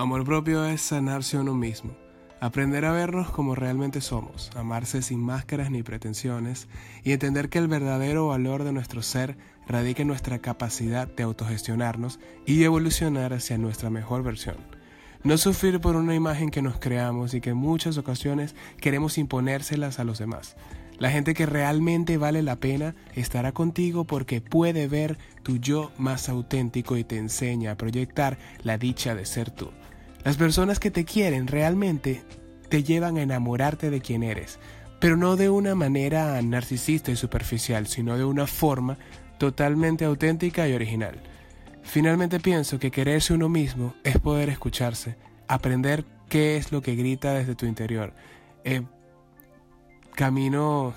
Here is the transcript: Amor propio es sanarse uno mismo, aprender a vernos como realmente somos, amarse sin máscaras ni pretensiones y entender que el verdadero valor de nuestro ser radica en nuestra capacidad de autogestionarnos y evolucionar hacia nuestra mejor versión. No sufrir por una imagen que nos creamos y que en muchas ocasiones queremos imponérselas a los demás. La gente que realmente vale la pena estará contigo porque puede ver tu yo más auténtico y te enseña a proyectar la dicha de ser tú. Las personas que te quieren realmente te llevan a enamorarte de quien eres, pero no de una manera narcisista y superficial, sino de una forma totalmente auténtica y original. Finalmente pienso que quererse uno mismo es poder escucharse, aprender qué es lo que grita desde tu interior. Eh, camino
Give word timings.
Amor 0.00 0.24
propio 0.24 0.64
es 0.64 0.80
sanarse 0.80 1.36
uno 1.36 1.52
mismo, 1.52 1.94
aprender 2.40 2.86
a 2.86 2.90
vernos 2.90 3.28
como 3.28 3.54
realmente 3.54 4.00
somos, 4.00 4.50
amarse 4.56 5.02
sin 5.02 5.20
máscaras 5.20 5.70
ni 5.70 5.82
pretensiones 5.82 6.68
y 7.04 7.12
entender 7.12 7.50
que 7.50 7.58
el 7.58 7.68
verdadero 7.68 8.28
valor 8.28 8.64
de 8.64 8.72
nuestro 8.72 9.02
ser 9.02 9.36
radica 9.68 10.00
en 10.00 10.08
nuestra 10.08 10.38
capacidad 10.38 11.06
de 11.06 11.22
autogestionarnos 11.24 12.18
y 12.46 12.64
evolucionar 12.64 13.34
hacia 13.34 13.58
nuestra 13.58 13.90
mejor 13.90 14.22
versión. 14.22 14.56
No 15.22 15.36
sufrir 15.36 15.80
por 15.80 15.96
una 15.96 16.14
imagen 16.14 16.50
que 16.50 16.62
nos 16.62 16.78
creamos 16.78 17.34
y 17.34 17.42
que 17.42 17.50
en 17.50 17.58
muchas 17.58 17.98
ocasiones 17.98 18.54
queremos 18.80 19.18
imponérselas 19.18 19.98
a 19.98 20.04
los 20.04 20.18
demás. 20.18 20.56
La 20.98 21.10
gente 21.10 21.34
que 21.34 21.44
realmente 21.44 22.16
vale 22.16 22.42
la 22.42 22.56
pena 22.56 22.94
estará 23.14 23.52
contigo 23.52 24.04
porque 24.04 24.40
puede 24.40 24.88
ver 24.88 25.18
tu 25.42 25.58
yo 25.58 25.92
más 25.98 26.30
auténtico 26.30 26.96
y 26.96 27.04
te 27.04 27.18
enseña 27.18 27.72
a 27.72 27.76
proyectar 27.76 28.38
la 28.62 28.78
dicha 28.78 29.14
de 29.14 29.26
ser 29.26 29.50
tú. 29.50 29.68
Las 30.24 30.36
personas 30.36 30.78
que 30.78 30.90
te 30.90 31.04
quieren 31.04 31.46
realmente 31.46 32.22
te 32.68 32.82
llevan 32.82 33.16
a 33.16 33.22
enamorarte 33.22 33.90
de 33.90 34.00
quien 34.00 34.22
eres, 34.22 34.58
pero 35.00 35.16
no 35.16 35.36
de 35.36 35.48
una 35.48 35.74
manera 35.74 36.40
narcisista 36.42 37.10
y 37.10 37.16
superficial, 37.16 37.86
sino 37.86 38.16
de 38.18 38.24
una 38.24 38.46
forma 38.46 38.98
totalmente 39.38 40.04
auténtica 40.04 40.68
y 40.68 40.74
original. 40.74 41.16
Finalmente 41.82 42.38
pienso 42.38 42.78
que 42.78 42.90
quererse 42.90 43.32
uno 43.32 43.48
mismo 43.48 43.94
es 44.04 44.18
poder 44.18 44.50
escucharse, 44.50 45.16
aprender 45.48 46.04
qué 46.28 46.56
es 46.56 46.70
lo 46.70 46.82
que 46.82 46.94
grita 46.94 47.32
desde 47.32 47.54
tu 47.54 47.66
interior. 47.66 48.12
Eh, 48.64 48.82
camino 50.14 50.94